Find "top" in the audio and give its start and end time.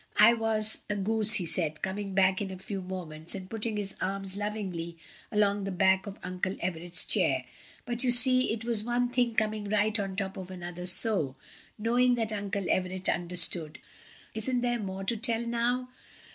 10.15-10.37